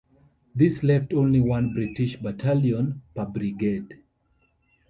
This 0.55 0.81
left 0.81 1.13
only 1.13 1.41
one 1.41 1.73
British 1.75 2.15
battalion 2.17 3.03
per 3.13 3.25
brigade. 3.27 3.99